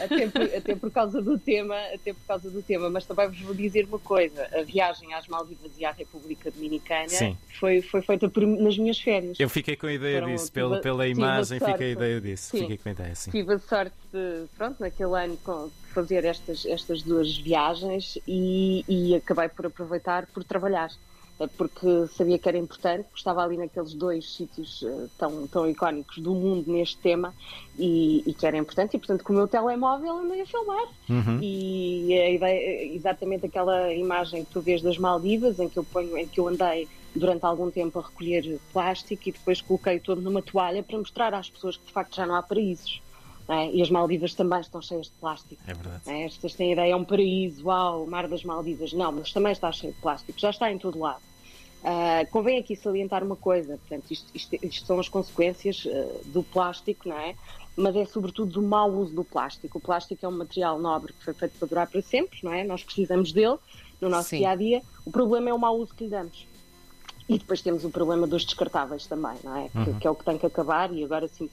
até 0.00 0.28
por, 0.28 0.42
até 0.42 0.74
por 0.74 0.90
causa 0.90 1.20
do 1.20 1.38
tema, 1.38 1.76
até 1.92 2.12
por 2.12 2.26
causa 2.26 2.50
do 2.50 2.62
tema, 2.62 2.88
mas 2.90 3.06
também 3.06 3.28
vos 3.28 3.40
vou 3.40 3.54
dizer 3.54 3.86
uma 3.86 3.98
coisa, 3.98 4.48
a 4.54 4.62
viagem 4.62 5.12
às 5.14 5.26
Maldivas 5.26 5.72
e 5.78 5.84
à 5.84 5.90
República 5.90 6.50
Dominicana 6.50 7.36
foi, 7.58 7.82
foi 7.82 8.02
feita 8.02 8.28
por, 8.28 8.46
nas 8.46 8.78
minhas 8.78 9.00
férias. 9.00 9.38
Eu 9.40 9.48
fiquei 9.48 9.76
com 9.76 9.86
a 9.86 9.92
ideia 9.92 10.20
Foram, 10.20 10.34
disso, 10.34 10.52
pela, 10.52 10.80
pela 10.80 11.08
imagem, 11.08 11.58
fiquei 11.58 11.74
com 11.74 11.82
a 11.82 11.86
ideia 11.86 12.20
disso, 12.20 12.50
sim, 12.50 12.60
fiquei 12.60 12.78
com 12.78 12.88
a 12.88 12.92
ideia, 12.92 13.14
sim. 13.14 13.30
Tive 13.30 13.54
a 13.54 13.58
sorte 13.58 13.96
de, 14.12 14.44
pronto, 14.56 14.80
naquele 14.80 15.18
ano 15.18 15.36
com, 15.38 15.70
fazer 15.92 16.24
estas, 16.24 16.64
estas 16.66 17.02
duas 17.02 17.36
viagens 17.38 18.18
e, 18.28 18.84
e 18.88 19.16
acabei 19.16 19.48
por 19.48 19.66
aproveitar 19.66 20.26
por 20.26 20.44
trabalhar 20.44 20.90
porque 21.58 22.06
sabia 22.08 22.38
que 22.38 22.48
era 22.48 22.56
importante, 22.56 23.04
porque 23.04 23.18
estava 23.18 23.42
ali 23.42 23.56
naqueles 23.58 23.92
dois 23.92 24.34
sítios 24.34 24.82
uh, 24.82 25.10
tão, 25.18 25.46
tão 25.46 25.68
icónicos 25.68 26.18
do 26.18 26.34
mundo 26.34 26.72
neste 26.72 26.96
tema 26.98 27.34
e, 27.78 28.22
e, 28.26 28.32
que 28.32 28.46
era 28.46 28.56
importante, 28.56 28.96
e 28.96 28.98
portanto 28.98 29.22
com 29.22 29.32
o 29.32 29.36
meu 29.36 29.46
telemóvel 29.46 30.18
andei 30.18 30.40
a 30.40 30.46
filmar. 30.46 30.86
Uhum. 31.08 31.38
E 31.42 32.14
a 32.14 32.30
ideia, 32.30 32.94
exatamente 32.94 33.46
aquela 33.46 33.92
imagem 33.92 34.44
que 34.44 34.50
tu 34.50 34.60
vês 34.62 34.80
das 34.80 34.96
Maldivas, 34.96 35.58
em 35.58 35.68
que 35.68 35.78
eu 35.78 35.84
ponho, 35.84 36.16
em 36.16 36.26
que 36.26 36.40
eu 36.40 36.48
andei 36.48 36.88
durante 37.14 37.44
algum 37.44 37.70
tempo 37.70 37.98
a 37.98 38.02
recolher 38.02 38.58
plástico 38.72 39.28
e 39.28 39.32
depois 39.32 39.60
coloquei 39.60 39.98
todo 39.98 40.20
numa 40.20 40.42
toalha 40.42 40.82
para 40.82 40.98
mostrar 40.98 41.34
às 41.34 41.50
pessoas 41.50 41.76
que 41.76 41.86
de 41.86 41.92
facto 41.92 42.16
já 42.16 42.26
não 42.26 42.34
há 42.34 42.42
paraísos. 42.42 43.00
É? 43.48 43.70
E 43.70 43.80
as 43.80 43.90
Maldivas 43.90 44.34
também 44.34 44.60
estão 44.60 44.82
cheias 44.82 45.06
de 45.06 45.12
plástico. 45.12 45.62
É 45.66 45.74
verdade. 45.74 46.02
É? 46.06 46.24
Estas 46.24 46.54
têm 46.54 46.70
a 46.70 46.72
ideia, 46.72 46.92
é 46.92 46.96
um 46.96 47.04
paraíso, 47.04 47.66
uau, 47.66 48.04
o 48.04 48.10
mar 48.10 48.26
das 48.26 48.42
Maldivas. 48.42 48.92
Não, 48.92 49.12
mas 49.12 49.32
também 49.32 49.52
está 49.52 49.70
cheio 49.70 49.92
de 49.92 50.00
plástico, 50.00 50.38
já 50.38 50.50
está 50.50 50.70
em 50.70 50.78
todo 50.78 50.98
lado. 50.98 51.22
Uh, 51.82 52.28
convém 52.32 52.58
aqui 52.58 52.74
salientar 52.74 53.22
uma 53.22 53.36
coisa, 53.36 53.78
portanto, 53.78 54.10
isto, 54.10 54.26
isto, 54.34 54.56
isto 54.60 54.86
são 54.86 54.98
as 54.98 55.08
consequências 55.08 55.84
uh, 55.84 56.20
do 56.26 56.42
plástico, 56.42 57.08
não 57.08 57.16
é? 57.16 57.36
Mas 57.76 57.94
é 57.94 58.04
sobretudo 58.04 58.50
do 58.50 58.62
mau 58.62 58.90
uso 58.90 59.14
do 59.14 59.22
plástico. 59.22 59.78
O 59.78 59.80
plástico 59.80 60.24
é 60.24 60.28
um 60.28 60.36
material 60.36 60.78
nobre 60.80 61.12
que 61.12 61.22
foi 61.22 61.34
feito 61.34 61.56
para 61.58 61.68
durar 61.68 61.86
para 61.86 62.02
sempre, 62.02 62.40
não 62.42 62.52
é? 62.52 62.64
Nós 62.64 62.82
precisamos 62.82 63.32
dele 63.32 63.58
no 64.00 64.08
nosso 64.08 64.34
dia 64.34 64.50
a 64.50 64.56
dia. 64.56 64.82
O 65.04 65.10
problema 65.12 65.50
é 65.50 65.54
o 65.54 65.58
mau 65.58 65.76
uso 65.78 65.94
que 65.94 66.04
lhe 66.04 66.10
damos. 66.10 66.46
E 67.28 67.38
depois 67.38 67.60
temos 67.60 67.84
o 67.84 67.90
problema 67.90 68.26
dos 68.26 68.44
descartáveis 68.44 69.06
também, 69.06 69.36
não 69.42 69.56
é? 69.56 69.70
Uhum. 69.74 69.84
Que, 69.84 69.94
que, 70.00 70.06
é 70.06 70.10
o 70.10 70.14
que 70.14 70.24
tem 70.24 70.38
que 70.38 70.46
acabar 70.46 70.92
e 70.92 71.02
agora 71.02 71.26
sim 71.28 71.50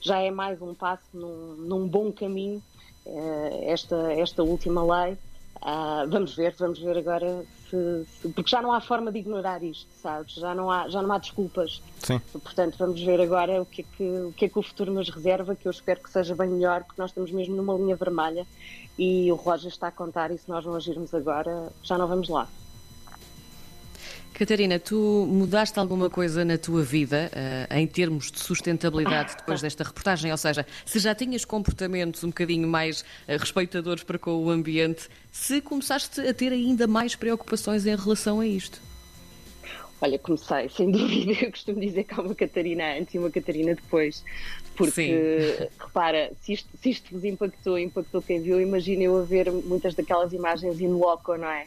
já 0.00 0.20
é 0.20 0.30
mais 0.30 0.62
um 0.62 0.74
passo 0.74 1.02
num, 1.12 1.54
num 1.58 1.88
bom 1.88 2.12
caminho 2.12 2.62
uh, 3.04 3.64
esta, 3.64 4.12
esta 4.12 4.42
última 4.42 4.82
lei. 4.82 5.14
Uh, 5.56 6.08
vamos 6.08 6.36
ver, 6.36 6.54
vamos 6.56 6.78
ver 6.78 6.96
agora 6.96 7.44
se, 7.68 8.06
se, 8.20 8.28
porque 8.28 8.48
já 8.48 8.62
não 8.62 8.72
há 8.72 8.80
forma 8.80 9.10
de 9.10 9.18
ignorar 9.18 9.60
isto, 9.62 9.88
sabes? 10.00 10.34
Já 10.34 10.54
não 10.54 10.70
há, 10.70 10.88
já 10.88 11.02
não 11.02 11.12
há 11.12 11.18
desculpas. 11.18 11.82
Sim. 11.98 12.20
Portanto, 12.32 12.76
vamos 12.78 13.02
ver 13.02 13.20
agora 13.20 13.60
o 13.60 13.66
que, 13.66 13.82
é 13.82 13.84
que, 13.96 14.04
o 14.04 14.32
que 14.32 14.44
é 14.44 14.48
que 14.48 14.58
o 14.58 14.62
futuro 14.62 14.92
nos 14.92 15.08
reserva, 15.10 15.56
que 15.56 15.66
eu 15.66 15.72
espero 15.72 16.00
que 16.00 16.10
seja 16.10 16.34
bem 16.36 16.48
melhor, 16.48 16.84
porque 16.84 17.00
nós 17.00 17.10
estamos 17.10 17.32
mesmo 17.32 17.56
numa 17.56 17.74
linha 17.74 17.96
vermelha 17.96 18.46
e 18.96 19.30
o 19.32 19.36
relógio 19.36 19.68
está 19.68 19.88
a 19.88 19.92
contar 19.92 20.30
e 20.30 20.38
se 20.38 20.48
nós 20.48 20.64
não 20.64 20.74
agirmos 20.74 21.12
agora, 21.12 21.72
já 21.82 21.98
não 21.98 22.06
vamos 22.06 22.28
lá. 22.28 22.48
Catarina, 24.38 24.78
tu 24.78 25.26
mudaste 25.28 25.80
alguma 25.80 26.08
coisa 26.08 26.44
na 26.44 26.56
tua 26.56 26.80
vida 26.80 27.28
uh, 27.34 27.74
em 27.74 27.84
termos 27.88 28.30
de 28.30 28.38
sustentabilidade 28.38 29.34
depois 29.36 29.60
desta 29.60 29.82
reportagem? 29.82 30.30
Ou 30.30 30.36
seja, 30.36 30.64
se 30.86 31.00
já 31.00 31.12
tinhas 31.12 31.44
comportamentos 31.44 32.22
um 32.22 32.28
bocadinho 32.28 32.68
mais 32.68 33.00
uh, 33.00 33.04
respeitadores 33.36 34.04
para 34.04 34.16
com 34.16 34.30
o 34.30 34.48
ambiente, 34.48 35.08
se 35.32 35.60
começaste 35.60 36.20
a 36.20 36.32
ter 36.32 36.52
ainda 36.52 36.86
mais 36.86 37.16
preocupações 37.16 37.84
em 37.84 37.96
relação 37.96 38.38
a 38.38 38.46
isto? 38.46 38.80
Olha, 40.00 40.16
comecei, 40.20 40.68
sem 40.70 40.88
dúvida. 40.88 41.32
Eu 41.44 41.50
costumo 41.50 41.80
dizer 41.80 42.04
que 42.04 42.14
há 42.14 42.22
uma 42.22 42.32
Catarina 42.32 42.96
antes 42.96 43.14
e 43.14 43.18
uma 43.18 43.32
Catarina 43.32 43.74
depois. 43.74 44.22
Porque, 44.76 44.92
Sim. 44.92 45.66
repara, 45.84 46.30
se 46.42 46.52
isto, 46.52 46.68
se 46.80 46.90
isto 46.90 47.12
vos 47.12 47.24
impactou, 47.24 47.76
impactou 47.76 48.22
quem 48.22 48.40
viu, 48.40 48.60
imagina 48.60 49.02
eu 49.02 49.18
a 49.18 49.24
ver 49.24 49.50
muitas 49.50 49.96
daquelas 49.96 50.32
imagens 50.32 50.80
in 50.80 50.92
loco, 50.92 51.36
não 51.36 51.50
é? 51.50 51.66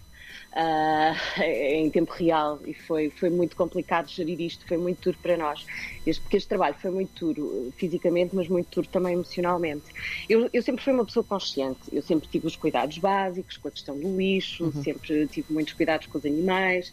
Uh, 0.53 1.41
em 1.43 1.89
tempo 1.89 2.11
real 2.13 2.59
e 2.65 2.73
foi, 2.73 3.09
foi 3.09 3.29
muito 3.29 3.55
complicado 3.55 4.09
gerir 4.09 4.39
isto, 4.41 4.65
foi 4.67 4.77
muito 4.77 5.01
duro 5.03 5.17
para 5.21 5.37
nós. 5.37 5.65
Este, 6.05 6.21
porque 6.21 6.37
este 6.37 6.49
trabalho 6.49 6.75
foi 6.81 6.91
muito 6.91 7.33
duro 7.33 7.73
fisicamente, 7.77 8.35
mas 8.35 8.47
muito 8.47 8.67
duro 8.73 8.87
também 8.87 9.13
emocionalmente. 9.13 9.85
Eu, 10.29 10.49
eu 10.51 10.61
sempre 10.61 10.83
fui 10.83 10.93
uma 10.93 11.05
pessoa 11.05 11.23
consciente, 11.23 11.79
eu 11.91 12.01
sempre 12.01 12.27
tive 12.27 12.47
os 12.47 12.55
cuidados 12.55 12.97
básicos 12.97 13.57
com 13.57 13.67
a 13.67 13.71
questão 13.71 13.97
do 13.97 14.17
lixo, 14.17 14.65
uhum. 14.65 14.83
sempre 14.83 15.27
tive 15.27 15.53
muitos 15.53 15.73
cuidados 15.73 16.07
com 16.07 16.17
os 16.17 16.25
animais. 16.25 16.91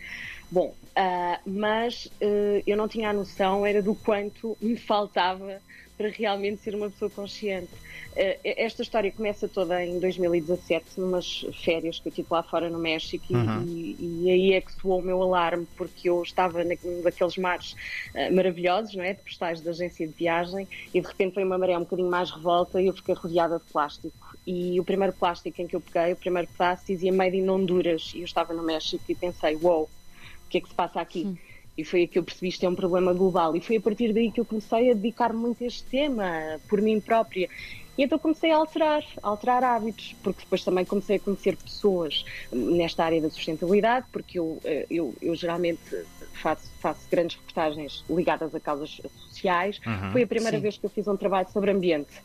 Bom, 0.50 0.74
uh, 0.96 1.50
mas 1.50 2.06
uh, 2.06 2.62
eu 2.66 2.76
não 2.76 2.88
tinha 2.88 3.10
a 3.10 3.12
noção, 3.12 3.66
era 3.66 3.82
do 3.82 3.94
quanto 3.94 4.56
me 4.60 4.76
faltava 4.76 5.60
para 5.98 6.08
realmente 6.08 6.62
ser 6.62 6.76
uma 6.76 6.88
pessoa 6.88 7.10
consciente. 7.10 7.68
Eh, 8.14 8.38
esta 8.44 8.82
história 8.82 9.10
começa 9.10 9.48
toda 9.48 9.84
em 9.84 9.98
2017, 9.98 10.98
numas 10.98 11.44
férias 11.64 11.98
que 11.98 12.08
eu 12.08 12.12
tive 12.12 12.28
lá 12.30 12.40
fora 12.40 12.70
no 12.70 12.78
México, 12.78 13.26
uhum. 13.34 13.64
e, 13.66 13.96
e, 14.00 14.30
aí 14.30 14.52
é 14.52 14.60
que 14.60 14.72
soou 14.72 15.00
o 15.00 15.02
meu 15.02 15.20
alarme, 15.20 15.66
porque 15.76 16.08
eu 16.08 16.22
estava 16.22 16.62
naqueles 16.64 17.36
mares 17.36 17.72
uh, 18.14 18.32
maravilhosos, 18.32 18.94
não 18.94 19.02
é? 19.02 19.12
De 19.12 19.22
postais 19.22 19.60
da 19.60 19.72
agência 19.72 20.06
de 20.06 20.14
viagem, 20.14 20.68
e 20.94 21.00
de 21.00 21.06
repente 21.06 21.34
foi 21.34 21.42
uma 21.42 21.58
maré 21.58 21.76
um 21.76 21.80
bocadinho 21.80 22.08
mais 22.08 22.30
revolta 22.30 22.80
e 22.80 22.86
eu 22.86 22.94
fiquei 22.94 23.14
rodeada 23.14 23.58
de 23.58 23.64
plástico. 23.64 24.12
E 24.46 24.78
o 24.78 24.84
primeiro 24.84 25.12
plástico 25.12 25.60
em 25.60 25.66
que 25.66 25.74
eu 25.74 25.80
peguei, 25.80 26.12
o 26.12 26.16
primeiro 26.16 26.48
pedaço, 26.48 26.84
dizia 26.86 27.12
Made 27.12 27.36
in 27.36 27.48
Honduras, 27.48 28.12
e 28.14 28.20
eu 28.20 28.24
estava 28.24 28.54
no 28.54 28.62
México 28.62 29.02
e 29.08 29.14
pensei, 29.16 29.56
uou, 29.56 29.62
wow, 29.62 29.82
o 29.82 30.48
que 30.48 30.58
é 30.58 30.60
que 30.60 30.68
se 30.68 30.74
passa 30.74 31.00
aqui? 31.00 31.22
Sim. 31.22 31.38
E 31.78 31.84
foi 31.84 32.00
aí 32.00 32.08
que 32.08 32.18
eu 32.18 32.24
percebi 32.24 32.48
que 32.48 32.54
isto 32.54 32.66
é 32.66 32.68
um 32.68 32.74
problema 32.74 33.14
global. 33.14 33.54
E 33.54 33.60
foi 33.60 33.76
a 33.76 33.80
partir 33.80 34.12
daí 34.12 34.32
que 34.32 34.40
eu 34.40 34.44
comecei 34.44 34.90
a 34.90 34.94
dedicar-me 34.94 35.38
muito 35.38 35.62
a 35.62 35.66
este 35.68 35.84
tema, 35.84 36.60
por 36.68 36.82
mim 36.82 37.00
própria. 37.00 37.48
E 37.96 38.02
então 38.02 38.18
comecei 38.18 38.50
a 38.50 38.56
alterar, 38.56 39.00
a 39.22 39.28
alterar 39.28 39.62
hábitos, 39.62 40.16
porque 40.20 40.42
depois 40.42 40.64
também 40.64 40.84
comecei 40.84 41.16
a 41.16 41.20
conhecer 41.20 41.56
pessoas 41.56 42.24
nesta 42.50 43.04
área 43.04 43.20
da 43.20 43.30
sustentabilidade, 43.30 44.06
porque 44.12 44.40
eu, 44.40 44.60
eh, 44.64 44.86
eu, 44.90 45.14
eu 45.22 45.36
geralmente 45.36 45.80
faço, 46.32 46.68
faço 46.80 47.08
grandes 47.08 47.36
reportagens 47.36 48.04
ligadas 48.10 48.52
a 48.56 48.58
causas 48.58 49.00
sociais. 49.28 49.80
Uhum, 49.86 50.10
foi 50.10 50.22
a 50.22 50.26
primeira 50.26 50.56
sim. 50.56 50.62
vez 50.62 50.78
que 50.78 50.84
eu 50.84 50.90
fiz 50.90 51.06
um 51.06 51.16
trabalho 51.16 51.48
sobre 51.50 51.70
ambiente. 51.70 52.18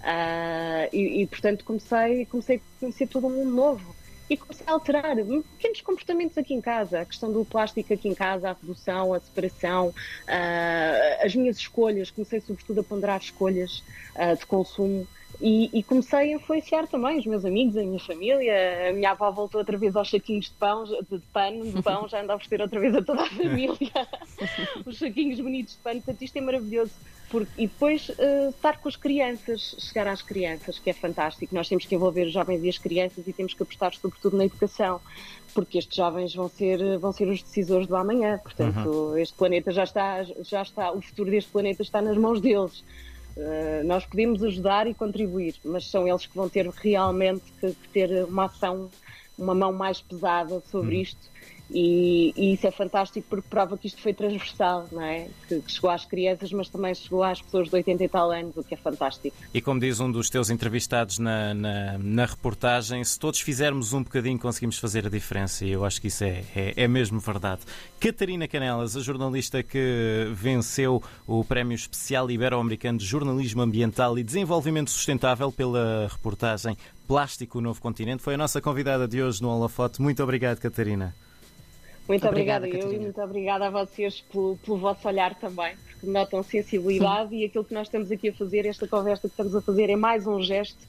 Uh, 0.00 0.90
e, 0.92 1.22
e, 1.22 1.26
portanto 1.28 1.64
comecei, 1.64 2.26
comecei 2.26 2.56
a 2.56 2.60
conhecer 2.80 3.06
todo 3.06 3.28
um 3.28 3.30
mundo 3.30 3.54
novo 3.54 3.94
e 4.32 4.36
comecei 4.36 4.66
a 4.66 4.72
alterar 4.72 5.14
pequenos 5.16 5.82
comportamentos 5.82 6.38
aqui 6.38 6.54
em 6.54 6.60
casa, 6.60 7.00
a 7.00 7.04
questão 7.04 7.30
do 7.30 7.44
plástico 7.44 7.92
aqui 7.92 8.08
em 8.08 8.14
casa, 8.14 8.48
a 8.48 8.52
redução, 8.54 9.12
a 9.12 9.20
separação, 9.20 9.88
uh, 9.88 11.24
as 11.24 11.34
minhas 11.34 11.58
escolhas, 11.58 12.10
comecei 12.10 12.40
sobretudo 12.40 12.80
a 12.80 12.84
ponderar 12.84 13.20
escolhas 13.20 13.84
uh, 14.16 14.36
de 14.36 14.46
consumo. 14.46 15.06
E, 15.44 15.68
e, 15.72 15.82
comecei 15.82 16.32
a 16.32 16.36
influenciar 16.36 16.86
também 16.86 17.18
os 17.18 17.26
meus 17.26 17.44
amigos, 17.44 17.76
a 17.76 17.82
minha 17.82 17.98
família. 17.98 18.90
A 18.90 18.92
minha 18.92 19.10
avó 19.10 19.28
voltou 19.32 19.58
outra 19.60 19.76
vez 19.76 19.96
aos 19.96 20.08
saquinhos 20.08 20.44
de 20.44 20.52
pão, 20.52 20.84
de 20.84 21.18
pano, 21.32 21.72
de 21.72 21.82
pão, 21.82 22.06
já 22.06 22.22
anda 22.22 22.32
a 22.32 22.36
oferecer 22.36 22.60
outra 22.60 22.78
vez 22.78 22.94
a 22.94 23.02
toda 23.02 23.22
a 23.22 23.26
família 23.34 23.76
os 24.86 24.98
saquinhos 25.00 25.40
bonitos 25.40 25.74
de 25.74 25.80
pano. 25.80 26.00
Portanto, 26.00 26.22
isto 26.22 26.36
é 26.36 26.40
maravilhoso. 26.40 26.92
Porque, 27.28 27.50
e 27.60 27.66
depois 27.66 28.08
uh, 28.10 28.50
estar 28.50 28.78
com 28.78 28.88
as 28.88 28.94
crianças, 28.94 29.74
chegar 29.80 30.06
às 30.06 30.22
crianças, 30.22 30.78
que 30.78 30.90
é 30.90 30.92
fantástico. 30.92 31.52
Nós 31.52 31.68
temos 31.68 31.86
que 31.86 31.94
envolver 31.96 32.26
os 32.26 32.32
jovens 32.32 32.62
e 32.62 32.68
as 32.68 32.78
crianças 32.78 33.26
e 33.26 33.32
temos 33.32 33.52
que 33.52 33.62
apostar 33.64 33.92
sobretudo 33.94 34.36
na 34.36 34.44
educação, 34.44 35.00
porque 35.52 35.78
estes 35.78 35.96
jovens 35.96 36.32
vão 36.32 36.48
ser, 36.48 36.98
vão 36.98 37.10
ser 37.10 37.26
os 37.26 37.42
decisores 37.42 37.88
do 37.88 37.96
amanhã. 37.96 38.38
Portanto, 38.38 38.86
uhum. 38.86 39.16
este 39.16 39.36
planeta 39.36 39.72
já 39.72 39.82
está, 39.82 40.22
já 40.22 40.62
está, 40.62 40.92
o 40.92 41.00
futuro 41.00 41.32
deste 41.32 41.50
planeta 41.50 41.82
está 41.82 42.00
nas 42.00 42.16
mãos 42.16 42.40
deles. 42.40 42.84
Uh, 43.36 43.84
nós 43.84 44.04
podemos 44.04 44.42
ajudar 44.44 44.86
e 44.86 44.94
contribuir, 44.94 45.54
mas 45.64 45.90
são 45.90 46.06
eles 46.06 46.26
que 46.26 46.36
vão 46.36 46.48
ter 46.48 46.68
realmente 46.68 47.44
que, 47.58 47.72
que 47.72 47.88
ter 47.88 48.24
uma 48.24 48.44
ação, 48.44 48.90
uma 49.38 49.54
mão 49.54 49.72
mais 49.72 50.00
pesada 50.00 50.62
sobre 50.70 50.96
uhum. 50.96 51.02
isto 51.02 51.32
e, 51.72 52.32
e, 52.36 52.54
isso 52.54 52.66
é 52.66 52.70
fantástico 52.70 53.26
porque 53.28 53.48
prova 53.48 53.78
que 53.78 53.86
isto 53.86 54.00
foi 54.00 54.12
transversal, 54.12 54.86
não 54.92 55.02
é? 55.02 55.28
Que, 55.48 55.60
que, 55.60 55.72
chegou 55.72 55.90
às 55.90 56.04
crianças, 56.04 56.52
mas 56.52 56.68
também 56.68 56.94
chegou 56.94 57.22
às 57.22 57.40
pessoas 57.40 57.68
de 57.68 57.74
80 57.74 58.04
e 58.04 58.08
tal 58.08 58.30
anos, 58.30 58.56
o 58.56 58.62
que 58.62 58.74
é 58.74 58.76
fantástico. 58.76 59.34
E 59.52 59.60
como 59.60 59.80
diz 59.80 60.00
um 60.00 60.10
dos 60.10 60.28
teus 60.28 60.50
entrevistados 60.50 61.18
na, 61.18 61.54
na, 61.54 61.98
na 61.98 62.26
reportagem, 62.26 63.02
se 63.02 63.18
todos 63.18 63.40
fizermos 63.40 63.92
um 63.92 64.02
bocadinho, 64.02 64.38
conseguimos 64.38 64.78
fazer 64.78 65.06
a 65.06 65.10
diferença. 65.10 65.64
E 65.64 65.70
eu 65.70 65.84
acho 65.84 66.00
que 66.00 66.08
isso 66.08 66.24
é, 66.24 66.44
é, 66.54 66.74
é 66.76 66.88
mesmo 66.88 67.18
verdade. 67.20 67.62
Catarina 67.98 68.46
Canelas, 68.46 68.96
a 68.96 69.00
jornalista 69.00 69.62
que 69.62 70.28
venceu 70.34 71.02
o 71.26 71.44
Prémio 71.44 71.74
Especial 71.74 72.30
Ibero-Americano 72.30 72.98
de 72.98 73.06
Jornalismo 73.06 73.62
Ambiental 73.62 74.18
e 74.18 74.22
Desenvolvimento 74.22 74.90
Sustentável 74.90 75.50
pela 75.50 76.08
reportagem 76.10 76.76
Plástico, 77.06 77.58
o 77.58 77.60
Novo 77.60 77.80
Continente, 77.80 78.22
foi 78.22 78.34
a 78.34 78.38
nossa 78.38 78.60
convidada 78.60 79.06
de 79.06 79.22
hoje 79.22 79.42
no 79.42 79.50
Holofote. 79.50 80.00
Muito 80.00 80.22
obrigado, 80.22 80.58
Catarina. 80.58 81.14
Muito 82.08 82.26
obrigada, 82.26 82.66
obrigada 82.66 82.92
eu 82.92 82.98
e 82.98 82.98
muito 82.98 83.20
obrigada 83.20 83.66
a 83.66 83.70
vocês 83.70 84.20
pelo, 84.20 84.56
pelo 84.58 84.76
vosso 84.76 85.06
olhar 85.06 85.34
também, 85.34 85.76
porque 85.76 86.06
notam 86.06 86.42
sensibilidade 86.42 87.30
Sim. 87.30 87.36
e 87.38 87.44
aquilo 87.44 87.64
que 87.64 87.72
nós 87.72 87.86
estamos 87.86 88.10
aqui 88.10 88.30
a 88.30 88.32
fazer, 88.32 88.66
esta 88.66 88.88
conversa 88.88 89.22
que 89.22 89.34
estamos 89.34 89.54
a 89.54 89.62
fazer, 89.62 89.88
é 89.88 89.96
mais 89.96 90.26
um 90.26 90.42
gesto 90.42 90.80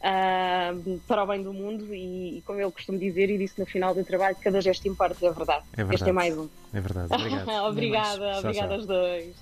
uh, 0.00 1.00
para 1.06 1.24
o 1.24 1.26
bem 1.26 1.42
do 1.42 1.52
mundo 1.52 1.92
e, 1.94 2.38
e, 2.38 2.42
como 2.42 2.60
eu 2.60 2.70
costumo 2.70 2.98
dizer 2.98 3.30
e 3.30 3.38
disse 3.38 3.58
no 3.58 3.66
final 3.66 3.94
do 3.94 4.04
trabalho, 4.04 4.36
cada 4.40 4.60
gesto 4.60 4.86
importa, 4.86 5.26
é 5.26 5.32
verdade. 5.32 5.64
É 5.72 5.76
verdade. 5.76 5.94
Este 5.94 6.08
é 6.08 6.12
mais 6.12 6.38
um. 6.38 6.48
É 6.72 6.80
verdade. 6.80 7.14
Obrigado. 7.14 7.48
obrigada, 7.66 8.38
obrigada 8.38 8.74
aos 8.74 8.86
dois. 8.86 9.36